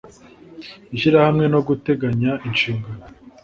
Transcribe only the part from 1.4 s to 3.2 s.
no guteganya inshingano